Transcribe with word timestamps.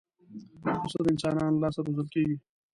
پسه 0.81 0.99
د 1.05 1.07
انسانانو 1.13 1.55
له 1.61 1.61
لاسه 1.63 1.79
روزل 1.87 2.07
کېږي. 2.13 2.37